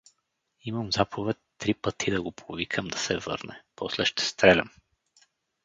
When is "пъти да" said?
1.73-2.21